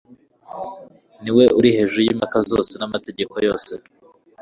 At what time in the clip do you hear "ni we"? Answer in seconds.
1.21-1.45